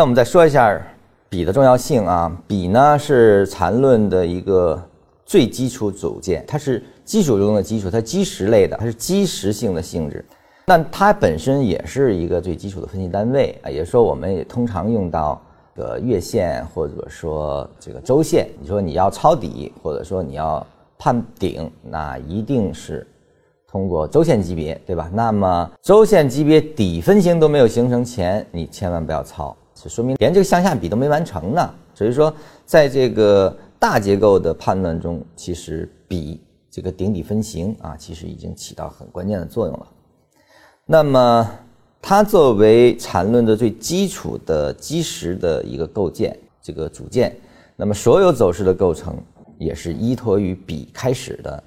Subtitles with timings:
[0.00, 0.80] 那我们再说一下
[1.28, 4.82] 笔的重要性啊，笔呢是缠论的一个
[5.26, 10.24] 最基础组件，它是基础中的基础，它基石类的，它是基石性的性质。
[10.64, 15.38] 那它本身也是一个最基础的分析单位啊，也说我们也通常用到
[15.76, 18.48] 个月线或者说这个周线。
[18.58, 23.06] 你说你要抄底，或者说你要判顶，那一定是。
[23.68, 25.10] 通过周线级别，对吧？
[25.12, 31.70] 那么周线级别底分型都没有形成前，你千万不要抄，这说明连这个向下比都没完成呢。
[31.94, 32.34] 所以说，
[32.66, 39.86] 在这个大结构的判断中，其实比这个顶底分型啊，其实已经起到很关键的作用了。
[40.86, 41.50] 那么
[42.02, 47.34] 它作为缠论的最基础的基石的一个构建，这个组件，
[47.76, 49.16] 那么所有走势的构成
[49.58, 51.62] 也是依托于笔开始的。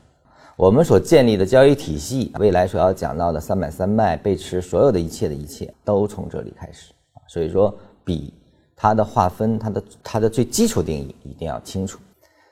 [0.56, 6.94] 我们所建立的交易体系，未来所要讲到的三买三卖、背驰，所有的一切的一切，都从这里开始。
[7.28, 8.34] 所以说，笔
[8.76, 12.00] 它的划分，它的它的最基础定义一定要清楚。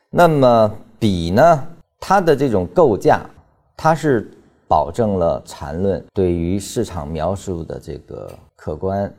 [0.10, 1.68] 那么，笔呢，
[2.00, 3.22] 它的这种构架，
[3.76, 4.32] 它是
[4.68, 9.14] 保证了缠论对于市场描述的这个客观、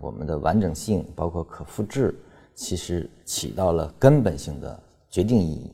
[0.00, 2.14] 我们的完整性，包括可复制，
[2.54, 4.78] 其实起到了根本性的
[5.10, 5.72] 决定意义。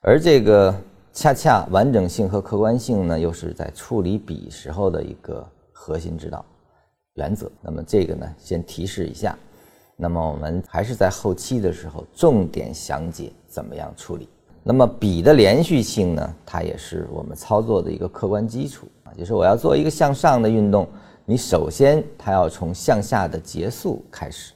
[0.00, 0.74] 而这个。
[1.18, 6.44] 恰恰完整性和客观性呢，又是在处理笔时候的一个核心指导
[7.16, 7.50] 原则。
[7.60, 9.36] 那么这个呢，先提示一下。
[9.96, 14.28] 那么我们还是在后期的时候重点详解怎么样处理。
[14.62, 19.12] 那么笔的连续性呢，它也是我们操作的一个客观基础啊。
[19.16, 20.88] 就是我要做一个向上的运动，
[21.24, 24.52] 你首先它要从向下的结束开始。